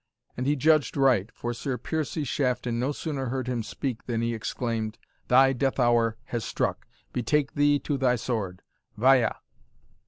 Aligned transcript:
And 0.35 0.47
he 0.47 0.55
judged 0.55 0.97
right; 0.97 1.29
for 1.31 1.53
Sir 1.53 1.77
Piercie 1.77 2.23
Shafton 2.25 2.79
no 2.79 2.91
sooner 2.91 3.27
heard 3.27 3.45
him 3.47 3.61
speak, 3.61 4.05
than 4.07 4.23
he 4.23 4.33
exclaimed, 4.33 4.97
"Thy 5.27 5.53
death 5.53 5.79
hour 5.79 6.17
has 6.23 6.43
struck 6.43 6.87
betake 7.13 7.53
thee 7.53 7.77
to 7.81 7.99
thy 7.99 8.15
sword 8.15 8.63
Via!" 8.97 9.35